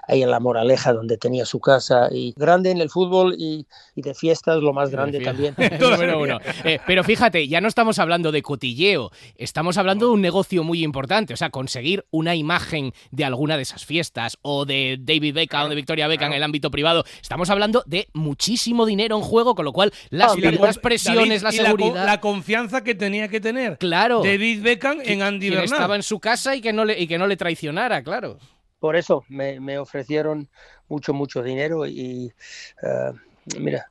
ahí 0.07 0.23
en 0.23 0.31
La 0.31 0.39
Moraleja 0.39 0.93
donde 0.93 1.17
tenía 1.17 1.45
su 1.45 1.59
casa 1.59 2.09
y 2.11 2.33
grande 2.37 2.71
en 2.71 2.81
el 2.81 2.89
fútbol 2.89 3.35
y, 3.37 3.65
y 3.95 4.01
de 4.01 4.13
fiestas 4.13 4.61
lo 4.61 4.73
más 4.73 4.89
grande 4.89 5.19
también. 5.19 5.55
Eh, 6.63 6.79
pero 6.85 7.03
fíjate, 7.03 7.47
ya 7.47 7.61
no 7.61 7.67
estamos 7.67 7.99
hablando 7.99 8.31
de 8.31 8.41
cotilleo, 8.41 9.11
estamos 9.35 9.77
hablando 9.77 10.07
de 10.07 10.13
un 10.13 10.21
negocio 10.21 10.63
muy 10.63 10.83
importante, 10.83 11.33
o 11.33 11.37
sea, 11.37 11.49
conseguir 11.49 12.05
una 12.11 12.35
imagen 12.35 12.93
de 13.11 13.25
alguna 13.25 13.57
de 13.57 13.63
esas 13.63 13.85
fiestas 13.85 14.37
o 14.41 14.65
de 14.65 14.97
David 14.99 15.35
Beckham 15.35 15.65
o 15.65 15.69
de 15.69 15.75
Victoria 15.75 16.07
Beckham 16.07 16.31
en 16.31 16.37
el 16.37 16.43
ámbito 16.43 16.71
privado, 16.71 17.03
estamos 17.21 17.49
hablando 17.49 17.83
de 17.85 18.07
muchísimo 18.13 18.85
dinero 18.85 19.15
en 19.17 19.21
juego, 19.23 19.55
con 19.55 19.65
lo 19.65 19.73
cual 19.73 19.91
las, 20.09 20.37
las 20.37 20.77
presiones, 20.77 21.43
la 21.43 21.51
seguridad... 21.51 22.05
la 22.05 22.19
confianza 22.19 22.83
que 22.83 22.95
tenía 22.95 23.27
que 23.27 23.39
tener 23.39 23.77
claro, 23.77 24.23
David 24.23 24.63
Beckham 24.63 24.99
en 25.03 25.21
Andy 25.21 25.49
Bernal. 25.49 25.65
estaba 25.65 25.95
en 25.95 26.03
su 26.03 26.19
casa 26.19 26.55
y 26.55 26.61
que 26.61 26.73
no 26.73 26.85
le, 26.85 26.92
y 26.97 27.07
que 27.07 27.17
no 27.17 27.27
le 27.27 27.37
traicionara, 27.37 28.03
claro. 28.03 28.37
Por 28.79 28.95
eso 28.95 29.23
me, 29.29 29.79
ofrecieron 29.79 30.49
mucho, 30.89 31.13
mucho 31.13 31.41
dinero 31.41 31.85
y 31.87 32.33
eh, 32.81 33.11
mira, 33.59 33.87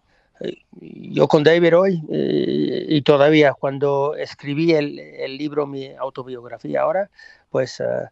yo 0.81 1.29
con 1.29 1.45
David 1.45 1.77
hoy 1.77 2.03
eh, 2.11 2.87
y 2.89 3.03
todavía 3.03 3.55
cuando 3.55 4.15
escribí 4.17 4.73
el, 4.73 4.97
libro, 5.39 5.67
mi 5.67 5.93
autobiografía 5.95 6.83
ahora, 6.83 7.11
pues 7.51 7.81
eh, 7.81 8.09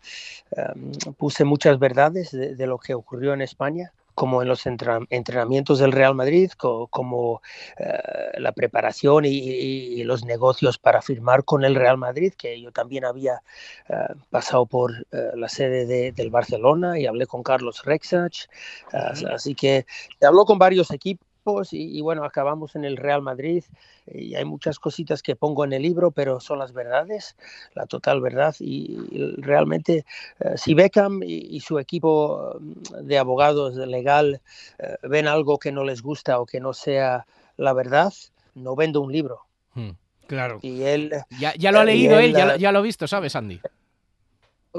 puse 1.18 1.44
muchas 1.44 1.78
verdades 1.78 2.30
de, 2.30 2.66
lo 2.66 2.78
que 2.78 2.94
ocurrió 2.94 3.34
en 3.34 3.42
España 3.42 3.92
como 4.20 4.42
en 4.42 4.48
los 4.48 4.66
entrenamientos 4.66 5.78
del 5.78 5.92
Real 5.92 6.14
Madrid, 6.14 6.50
como, 6.50 7.40
eh, 7.78 8.38
la 8.38 8.52
preparación 8.52 9.24
y, 9.24 10.04
los 10.04 10.26
negocios 10.26 10.76
para 10.76 11.00
firmar 11.00 11.42
con 11.44 11.64
el 11.64 11.74
Real 11.74 11.96
Madrid, 11.96 12.34
que 12.36 12.60
yo 12.60 12.70
también 12.70 13.06
había 13.06 13.40
eh, 13.88 13.94
pasado 14.28 14.66
por 14.66 15.06
eh, 15.10 15.30
la 15.36 15.48
sede 15.48 16.12
del 16.12 16.28
Barcelona 16.28 16.98
y 16.98 17.06
hablé 17.06 17.26
con 17.26 17.42
Carlos 17.42 17.82
Rexach, 17.86 18.46
así 18.92 19.54
que 19.54 19.86
habló 20.20 20.44
con 20.44 20.58
varios 20.58 20.90
equipos 20.90 21.29
y, 21.72 22.00
bueno, 22.00 22.24
acabamos 22.24 22.76
en 22.76 22.84
el 22.84 22.96
Real 22.96 23.22
Madrid 23.22 23.64
y 24.06 24.34
hay 24.34 24.44
muchas 24.44 24.78
cositas 24.78 25.22
que 25.22 25.36
pongo 25.36 25.64
en 25.64 25.72
el 25.72 25.82
libro, 25.82 26.10
pero 26.10 26.40
son 26.40 26.58
las 26.58 26.72
verdades, 26.72 27.36
la 27.74 27.86
total 27.86 28.20
verdad 28.20 28.54
y, 28.60 28.96
realmente 29.38 30.04
eh, 30.40 30.56
si 30.56 30.74
Beckham 30.74 31.22
y, 31.22 31.60
su 31.60 31.78
equipo 31.78 32.56
mm, 32.60 33.06
de 33.06 33.18
abogados 33.18 33.74
legal 33.76 34.40
eh, 34.78 34.96
ven 35.02 35.26
algo 35.26 35.58
que 35.58 35.72
no 35.72 35.84
les 35.84 36.02
gusta 36.02 36.40
o 36.40 36.46
que 36.46 36.60
no 36.60 36.72
sea 36.72 37.26
la 37.56 37.72
verdad, 37.72 38.12
no 38.54 38.76
vendo 38.76 39.00
un 39.00 39.12
libro. 39.12 39.40
Hmm, 39.74 39.90
claro. 40.26 40.58
Y 40.62 40.82
él... 40.82 41.12
Ya, 41.38 41.54
ya 41.54 41.72
lo 41.72 41.80
ha 41.80 41.84
leído 41.84 42.18
él, 42.18 42.32
ya, 42.32 42.56
ya, 42.56 42.72
lo 42.72 42.78
ha 42.78 42.82
visto, 42.82 43.06
¿sabes, 43.06 43.36
Andy? 43.36 43.60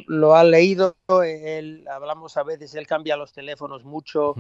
Lo 0.07 0.35
ha 0.35 0.43
leído, 0.43 0.95
él, 1.23 1.85
hablamos 1.91 2.37
a 2.37 2.43
veces, 2.43 2.75
él 2.75 2.87
cambia 2.87 3.17
los 3.17 3.33
teléfonos 3.33 3.83
mucho, 3.83 4.35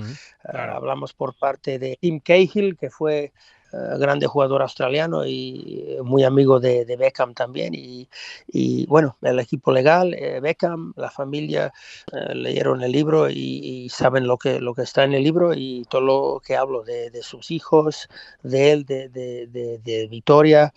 ah, 0.45 0.75
hablamos 0.75 1.13
por 1.13 1.37
parte 1.37 1.79
de 1.79 1.97
Tim 1.99 2.19
Cahill, 2.19 2.77
que 2.77 2.89
fue 2.89 3.33
uh, 3.73 3.97
grande 3.97 4.27
jugador 4.27 4.61
australiano 4.61 5.25
y 5.25 5.97
muy 6.03 6.23
amigo 6.23 6.59
de, 6.59 6.85
Beckham 6.97 7.33
también, 7.33 7.73
y, 7.75 8.07
y, 8.47 8.85
bueno, 8.85 9.17
el 9.21 9.39
equipo 9.39 9.71
legal, 9.71 10.13
eh, 10.13 10.39
Beckham, 10.39 10.93
la 10.95 11.09
familia, 11.09 11.73
eh, 12.13 12.33
leyeron 12.33 12.81
el 12.83 12.91
libro 12.91 13.29
y, 13.29 13.89
saben 13.89 14.27
lo 14.27 14.37
que, 14.37 14.61
lo 14.61 14.73
que 14.73 14.83
está 14.83 15.03
en 15.03 15.13
el 15.13 15.23
libro 15.23 15.53
y 15.53 15.85
todo 15.89 16.01
lo 16.01 16.41
que 16.45 16.55
hablo 16.55 16.83
de, 16.83 17.09
de 17.09 17.23
sus 17.23 17.51
hijos, 17.51 18.07
de 18.41 18.71
él, 18.71 18.85
de, 18.85 19.09
de 19.09 20.07
Victoria, 20.09 20.73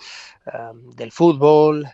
del 0.97 1.13
fútbol, 1.13 1.87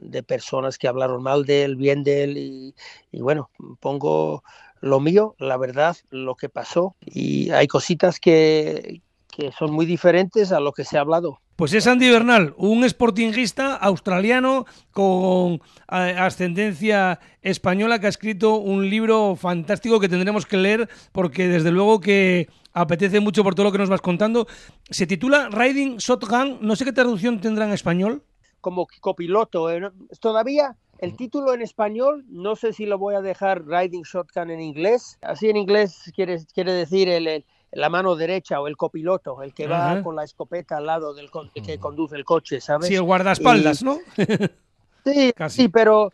de 0.00 0.22
personas 0.22 0.78
que 0.78 0.88
hablaron 0.88 1.22
mal 1.22 1.44
de 1.44 1.64
él, 1.64 1.76
bien 1.76 2.04
de 2.04 2.24
él 2.24 2.38
y, 2.38 3.20
bueno, 3.20 3.50
pongo 3.80 4.42
lo 4.80 5.00
mío, 5.00 5.34
la 5.38 5.56
verdad, 5.56 5.96
lo 6.10 6.34
que 6.34 6.48
pasó 6.48 6.96
y 7.00 7.50
hay 7.50 7.66
cositas 7.66 8.18
que, 8.18 9.02
que 9.30 9.52
son 9.52 9.72
muy 9.72 9.86
diferentes 9.86 10.52
a 10.52 10.60
lo 10.60 10.72
que 10.72 10.84
se 10.84 10.98
ha 10.98 11.02
hablado. 11.02 11.38
Pues 11.56 11.74
es 11.74 11.86
Andy 11.86 12.10
Bernal, 12.10 12.54
un 12.56 12.88
sportingista 12.88 13.76
australiano 13.76 14.64
con 14.90 15.60
ascendencia 15.86 17.20
española 17.42 17.98
que 17.98 18.06
ha 18.06 18.08
escrito 18.08 18.56
un 18.56 18.88
libro 18.88 19.36
fantástico 19.36 20.00
que 20.00 20.08
tendremos 20.08 20.46
que 20.46 20.56
leer 20.56 20.88
porque 21.12 21.46
desde 21.46 21.70
luego 21.70 22.00
que 22.00 22.48
apetece 22.72 23.20
mucho 23.20 23.44
por 23.44 23.54
todo 23.54 23.64
lo 23.64 23.72
que 23.72 23.78
nos 23.78 23.90
vas 23.90 24.00
contando. 24.00 24.46
Se 24.90 25.06
titula 25.06 25.50
Riding 25.50 25.98
Shotgun, 25.98 26.58
no 26.62 26.74
sé 26.74 26.84
qué 26.86 26.92
traducción 26.92 27.40
tendrá 27.40 27.66
en 27.66 27.72
español 27.72 28.24
como 28.62 28.86
copiloto. 29.00 29.70
¿eh? 29.70 29.90
Todavía 30.20 30.76
el 30.98 31.16
título 31.16 31.52
en 31.52 31.60
español, 31.60 32.24
no 32.28 32.56
sé 32.56 32.72
si 32.72 32.86
lo 32.86 32.96
voy 32.96 33.16
a 33.16 33.20
dejar 33.20 33.66
Riding 33.66 34.04
Shotgun 34.04 34.50
en 34.50 34.60
inglés. 34.60 35.18
Así 35.20 35.50
en 35.50 35.58
inglés 35.58 36.10
quiere, 36.14 36.38
quiere 36.54 36.72
decir 36.72 37.10
el, 37.10 37.44
la 37.72 37.88
mano 37.90 38.16
derecha 38.16 38.60
o 38.60 38.68
el 38.68 38.76
copiloto, 38.76 39.42
el 39.42 39.52
que 39.52 39.66
va 39.66 40.02
con 40.02 40.16
la 40.16 40.24
escopeta 40.24 40.78
al 40.78 40.86
lado 40.86 41.12
del 41.12 41.28
que 41.52 41.78
conduce 41.78 42.16
el 42.16 42.24
coche, 42.24 42.60
¿sabes? 42.60 42.88
Sí, 42.88 42.94
el 42.94 43.02
guardaespaldas, 43.02 43.82
¿no? 43.82 43.98
sí, 45.04 45.32
sí, 45.48 45.68
pero 45.68 46.12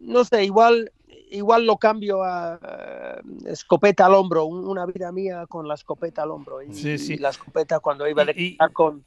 no 0.00 0.24
sé, 0.24 0.44
igual 0.44 0.90
igual 1.30 1.66
lo 1.66 1.76
cambio 1.76 2.22
a 2.22 3.20
escopeta 3.46 4.06
al 4.06 4.14
hombro, 4.14 4.46
una 4.46 4.86
vida 4.86 5.12
mía 5.12 5.46
con 5.46 5.68
la 5.68 5.74
escopeta 5.74 6.22
al 6.22 6.30
hombro. 6.30 6.62
Y, 6.62 6.72
sí, 6.74 6.98
sí. 6.98 7.18
la 7.18 7.30
escopeta 7.30 7.80
cuando 7.80 8.08
iba 8.08 8.24
de 8.24 8.56
con, 8.72 9.04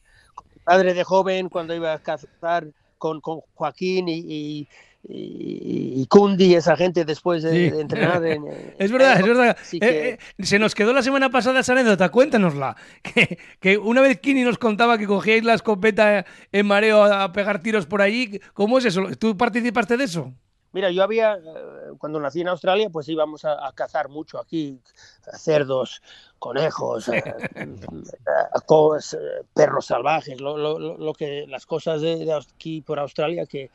padre 0.67 0.93
de 0.93 1.05
joven 1.05 1.47
cuando 1.47 1.73
iba 1.73 1.93
a 1.93 1.99
cazar 1.99 2.67
con, 2.97 3.21
con 3.21 3.39
Joaquín 3.53 4.09
y, 4.09 4.17
y, 4.17 4.67
y, 5.07 6.05
Kundi, 6.07 6.55
esa 6.55 6.75
gente 6.75 7.05
después 7.05 7.41
de, 7.43 7.67
entrenar. 7.67 8.21
En, 8.25 8.43
es 8.77 8.91
verdad, 8.91 9.17
es 9.17 9.25
verdad. 9.25 9.57
Eh, 9.71 9.79
eh, 9.79 10.43
se 10.43 10.59
nos 10.59 10.75
quedó 10.75 10.91
la 10.91 11.01
semana 11.01 11.29
pasada 11.29 11.61
esa 11.61 11.71
anécdota, 11.71 12.09
cuéntanosla. 12.09 12.75
Que, 13.01 13.39
que 13.61 13.77
una 13.77 14.01
vez 14.01 14.19
Kini 14.19 14.43
nos 14.43 14.57
contaba 14.57 14.97
que 14.97 15.07
cogíais 15.07 15.45
la 15.45 15.53
escopeta 15.53 16.25
en 16.51 16.67
mareo 16.67 17.01
a 17.01 17.31
pegar 17.31 17.61
tiros 17.61 17.85
por 17.85 18.01
allí. 18.01 18.41
¿Cómo 18.53 18.77
es 18.77 18.85
eso? 18.85 19.03
¿Tú 19.17 19.37
participaste 19.37 19.95
de 19.95 20.03
eso? 20.03 20.33
Mira, 20.73 20.91
yo 20.91 21.01
había, 21.01 21.37
cuando 21.97 22.19
nací 22.19 22.41
en 22.41 22.47
Australia, 22.47 22.89
pues 22.89 23.07
íbamos 23.09 23.45
a, 23.45 23.71
cazar 23.73 24.09
mucho 24.09 24.39
aquí, 24.39 24.79
cerdos, 25.33 26.01
conejos, 26.39 27.09
eh, 27.09 27.23
eh, 27.55 29.17
perros 29.53 29.85
salvajes, 29.85 30.39
lo, 30.39 30.57
lo, 30.57 30.97
lo, 30.97 31.13
que 31.13 31.45
las 31.47 31.65
cosas 31.65 32.01
de, 32.01 32.31
aquí 32.33 32.81
por 32.81 32.99
Australia 32.99 33.45
que 33.45 33.69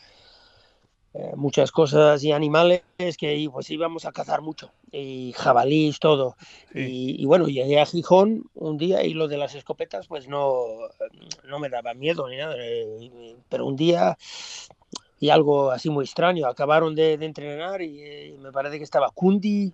eh, 1.14 1.32
muchas 1.36 1.70
cosas 1.70 2.24
y 2.24 2.32
animales 2.32 2.82
que 3.18 3.46
pues 3.52 3.68
íbamos 3.68 4.06
a 4.06 4.12
cazar 4.12 4.40
mucho 4.40 4.72
y 4.90 5.34
jabalís 5.36 5.98
todo. 5.98 6.36
Y, 6.74 7.26
bueno 7.26 7.48
llegué 7.48 7.78
a 7.80 7.84
Gijón 7.86 8.48
un 8.54 8.78
día 8.78 9.02
y 9.02 9.12
lo 9.12 9.28
de 9.28 9.36
las 9.36 9.54
escopetas 9.54 10.06
pues 10.06 10.26
no 10.26 10.64
no 11.44 11.58
me 11.58 11.68
daba 11.68 11.92
miedo 11.92 12.26
ni 12.28 12.38
nada 12.38 12.56
pero 13.50 13.66
un 13.66 13.76
día 13.76 14.16
y 15.22 15.30
algo 15.30 15.70
así 15.70 15.88
muy 15.88 16.04
extraño 16.04 16.48
acabaron 16.48 16.96
de, 16.96 17.12
entrenar 17.12 17.80
y 17.80 18.02
eh, 18.02 18.36
me 18.40 18.50
parece 18.50 18.78
que 18.78 18.82
estaba 18.82 19.08
Cundi 19.10 19.72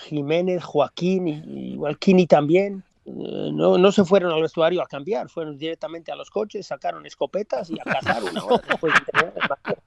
Jiménez 0.00 0.64
Joaquín 0.64 1.28
y, 1.28 1.78
Kini 2.00 2.26
también 2.26 2.82
no, 3.04 3.78
no 3.78 3.92
se 3.92 4.04
fueron 4.04 4.32
al 4.32 4.42
vestuario 4.42 4.82
a 4.82 4.86
cambiar, 4.88 5.28
fueron 5.28 5.56
directamente 5.56 6.10
a 6.10 6.16
los 6.16 6.28
coches, 6.28 6.66
sacaron 6.66 7.06
escopetas 7.06 7.70
y 7.70 7.78
a 7.78 7.84
cazar 7.84 8.24
una 8.24 8.44
hora 8.44 8.64
después 8.68 8.94
de 8.94 8.98
entrenar. 8.98 9.78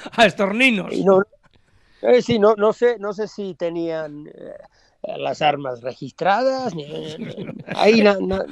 a 0.16 0.24
estorninos. 0.24 0.96
no, 1.04 1.22
eh, 2.00 2.22
sí, 2.22 2.38
no, 2.38 2.54
no, 2.56 2.72
sé, 2.72 2.98
no 2.98 3.12
sé 3.12 3.28
si 3.28 3.52
tenían 3.52 4.28
eh, 4.28 4.54
las 5.02 5.42
armas 5.42 5.80
registradas. 5.80 6.74
Ni, 6.74 6.86
ahí 7.74 8.02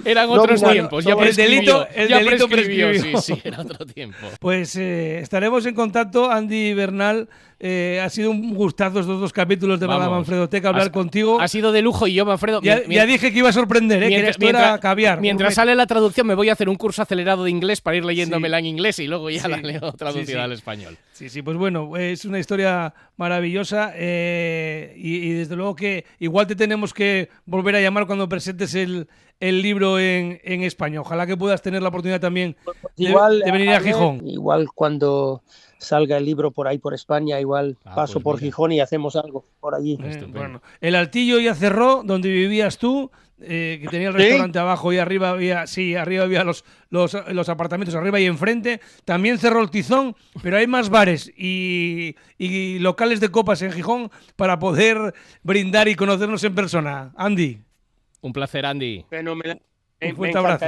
Eran 0.05 0.31
otros 0.31 0.63
tiempos. 0.63 1.05
Ya 1.05 1.15
el 1.15 1.37
delito, 1.37 1.87
el 1.95 2.09
delito 2.09 2.49
prescribió, 2.49 2.95
Sí, 2.95 3.13
sí, 3.35 3.41
era 3.45 3.61
otro 3.61 3.85
tiempo. 3.87 4.27
Pues 4.41 4.77
eh, 4.77 5.19
estaremos 5.21 5.67
en 5.67 5.75
contacto, 5.75 6.31
Andy 6.31 6.75
Bernal. 6.75 7.29
Eh, 7.61 8.01
ha 8.01 8.09
sido 8.09 8.31
un 8.31 8.55
gustazo 8.55 9.01
estos 9.01 9.21
dos 9.21 9.33
capítulos 9.33 9.81
de 9.81 9.87
Vamos, 9.87 10.09
Manfredo 10.09 10.49
Teca 10.49 10.69
hablar 10.69 10.93
contigo. 10.93 11.41
Ha 11.41 11.49
sido 11.49 11.73
de 11.73 11.83
lujo 11.83 12.07
y 12.07 12.15
yo, 12.15 12.25
Manfredo. 12.25 12.61
Ya, 12.63 13.07
dije 13.07 13.33
que 13.33 13.39
iba 13.39 13.49
a 13.49 13.53
sorprender, 13.53 14.01
¿eh? 14.05 14.09
Mientras, 14.09 14.37
que 14.37 14.45
mientras, 14.45 14.79
caviar. 14.79 15.21
Mientras 15.21 15.55
sale 15.55 15.75
la 15.75 15.87
traducción, 15.87 16.27
me 16.27 16.37
voy 16.37 16.51
a 16.51 16.53
hacer 16.53 16.69
un 16.69 16.77
curso 16.77 17.03
acelerado 17.03 17.43
de 17.43 17.51
inglés 17.51 17.81
para 17.81 17.97
ir 17.97 18.05
leyéndomela 18.05 18.61
en 18.61 18.67
inglés 18.67 19.01
y 19.01 19.09
luego 19.09 19.29
ya 19.29 19.49
la 19.49 19.57
leo 19.57 19.93
traducida 19.93 20.45
al 20.45 20.53
español. 20.53 20.97
Sí, 21.13 21.29
sí, 21.29 21.43
pues 21.43 21.57
bueno, 21.57 21.97
es 21.97 22.25
una 22.25 22.39
historia 22.39 22.95
maravillosa 23.17 23.93
eh, 23.97 24.95
y, 24.97 25.31
desde 25.33 25.57
luego 25.57 25.75
que 25.75 26.05
igual 26.21 26.47
te 26.47 26.55
tenemos 26.55 26.95
que 26.95 27.29
volver 27.45 27.75
a 27.75 27.81
llamar 27.81 28.07
cuando 28.07 28.29
presentes 28.29 28.77
el, 28.77 29.09
el 29.41 29.63
libro 29.63 29.99
en, 29.99 30.41
en 30.45 30.63
español. 30.63 31.01
Ojalá 31.01 31.27
que 31.27 31.37
puedas 31.37 31.61
tener 31.61 31.83
la 31.83 31.89
oportunidad 31.89 32.21
también 32.21 32.57
de, 32.97 33.51
venir 33.51 33.71
a 33.71 33.81
Gijón. 33.81 34.25
Igual 34.29 34.69
cuando 34.73 35.43
salga 35.79 36.17
el 36.17 36.25
libro 36.25 36.51
por 36.51 36.69
ahí 36.69 36.79
por 36.79 36.93
España, 36.93 37.41
igual 37.41 37.77
ah, 37.85 37.95
paso 37.95 38.15
pues 38.15 38.25
por 38.25 38.41
Gijón 38.41 38.73
y 38.73 38.81
hacemos 38.81 39.17
algo 39.17 39.45
por 39.61 39.75
allí. 39.75 39.99
Eh, 40.03 40.27
bueno, 40.29 40.61
el 40.81 40.95
Altillo 40.95 41.39
ya 41.39 41.55
cerró, 41.55 42.03
donde 42.05 42.29
vivías 42.29 42.79
tú, 42.79 43.11
eh, 43.41 43.79
que 43.81 43.89
tenía 43.89 44.09
el 44.09 44.15
restaurante 44.15 44.59
abajo 44.59 44.93
y 44.93 44.99
arriba 44.99 45.31
había, 45.31 45.67
sí, 45.69 45.95
arriba 45.95 46.25
había 46.25 46.43
los, 46.43 46.65
los, 46.91 47.17
los, 47.29 47.49
apartamentos, 47.49 47.95
arriba 47.95 48.19
y 48.19 48.27
enfrente. 48.27 48.81
También 49.05 49.39
cerró 49.39 49.63
el 49.63 49.71
Tizón, 49.71 50.17
pero 50.43 50.57
hay 50.57 50.67
más 50.67 50.91
bares 50.91 51.33
y, 51.37 52.17
y 52.37 52.81
locales 52.81 53.21
de 53.21 53.31
copas 53.31 53.63
en 53.63 53.71
Gijón 53.71 54.11
para 54.35 54.59
poder 54.59 55.15
brindar 55.43 55.87
y 55.87 55.95
conocernos 55.95 56.43
en 56.43 56.55
persona. 56.55 57.13
Andy. 57.17 57.63
Un 58.21 58.33
placer, 58.33 58.67
Andy. 58.67 59.07
Un 59.13 60.17
fuerte 60.17 60.39
abrazo. 60.39 60.67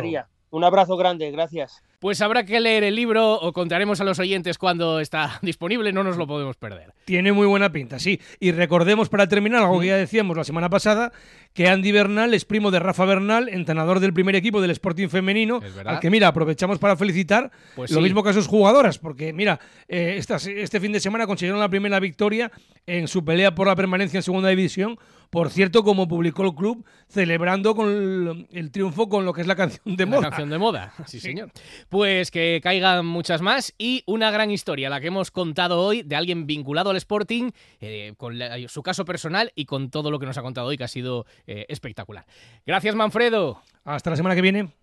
Un 0.50 0.64
abrazo 0.64 0.96
grande, 0.96 1.30
gracias. 1.30 1.82
Pues 2.00 2.22
habrá 2.22 2.46
que 2.46 2.58
leer 2.60 2.82
el 2.82 2.96
libro 2.96 3.34
o 3.34 3.52
contaremos 3.52 4.00
a 4.00 4.04
los 4.04 4.18
oyentes 4.18 4.56
cuando 4.56 5.00
está 5.00 5.38
disponible, 5.42 5.92
no 5.92 6.02
nos 6.02 6.16
lo 6.16 6.26
podemos 6.26 6.56
perder. 6.56 6.94
Tiene 7.04 7.30
muy 7.32 7.46
buena 7.46 7.70
pinta, 7.70 7.98
sí. 7.98 8.18
Y 8.40 8.52
recordemos 8.52 9.10
para 9.10 9.28
terminar 9.28 9.62
algo 9.62 9.80
que 9.80 9.88
ya 9.88 9.96
decíamos 9.98 10.34
la 10.34 10.44
semana 10.44 10.70
pasada, 10.70 11.12
que 11.52 11.68
Andy 11.68 11.92
Bernal 11.92 12.32
es 12.32 12.46
primo 12.46 12.70
de 12.70 12.78
Rafa 12.78 13.04
Bernal, 13.04 13.50
entrenador 13.50 14.00
del 14.00 14.14
primer 14.14 14.34
equipo 14.34 14.62
del 14.62 14.70
Sporting 14.70 15.08
femenino, 15.08 15.60
al 15.84 16.00
que 16.00 16.08
mira, 16.08 16.28
aprovechamos 16.28 16.78
para 16.78 16.96
felicitar, 16.96 17.50
pues 17.76 17.90
lo 17.90 18.00
mismo 18.00 18.22
que 18.22 18.30
a 18.30 18.32
sus 18.32 18.46
jugadoras, 18.46 18.98
porque 18.98 19.34
mira, 19.34 19.60
eh, 19.86 20.18
este 20.18 20.80
fin 20.80 20.92
de 20.92 21.00
semana 21.00 21.26
consiguieron 21.26 21.60
la 21.60 21.68
primera 21.68 22.00
victoria 22.00 22.50
en 22.86 23.08
su 23.08 23.22
pelea 23.26 23.54
por 23.54 23.66
la 23.66 23.76
permanencia 23.76 24.16
en 24.16 24.22
segunda 24.22 24.48
división 24.48 24.98
por 25.30 25.50
cierto, 25.50 25.84
como 25.84 26.08
publicó 26.08 26.44
el 26.44 26.54
club, 26.54 26.84
celebrando 27.08 27.76
con 27.76 28.46
el, 28.50 28.70
triunfo 28.70 29.08
con 29.08 29.24
lo 29.24 29.32
que 29.32 29.40
es 29.42 29.46
la 29.46 29.54
canción 29.54 29.96
de 29.96 30.04
moda. 30.04 30.22
La 30.22 30.30
canción 30.30 30.50
de 30.50 30.58
moda, 30.58 30.92
sí, 31.06 31.20
señor. 31.20 31.52
Pues 31.88 32.32
que 32.32 32.60
caigan 32.62 33.06
muchas 33.06 33.40
más 33.40 33.72
y 33.78 34.02
una 34.06 34.30
gran 34.32 34.50
historia, 34.50 34.90
la 34.90 35.00
que 35.00 35.06
hemos 35.06 35.30
contado 35.30 35.80
hoy 35.80 36.02
de 36.02 36.16
alguien 36.16 36.46
vinculado 36.46 36.90
al 36.90 36.96
Sporting, 36.96 37.50
eh, 37.80 38.14
con 38.16 38.36
su 38.68 38.82
caso 38.82 39.04
personal 39.04 39.52
y 39.54 39.66
con 39.66 39.90
todo 39.90 40.10
lo 40.10 40.18
que 40.18 40.26
nos 40.26 40.36
ha 40.36 40.42
contado 40.42 40.66
hoy, 40.66 40.76
que 40.76 40.84
ha 40.84 40.88
sido 40.88 41.26
eh, 41.46 41.64
espectacular. 41.68 42.26
Gracias, 42.66 42.94
Manfredo. 42.96 43.62
Hasta 43.84 44.10
la 44.10 44.16
semana 44.16 44.34
que 44.34 44.42
viene. 44.42 44.70